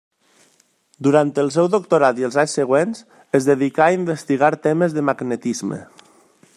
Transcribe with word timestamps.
Durant 1.07 1.33
el 1.41 1.51
seu 1.55 1.69
doctorat 1.73 2.21
i 2.23 2.27
els 2.29 2.39
anys 2.45 2.57
següents, 2.61 3.03
es 3.41 3.49
dedicà 3.51 3.87
a 3.89 3.95
investigar 3.99 4.51
temes 4.69 4.97
de 4.99 5.05
magnetisme. 5.11 5.81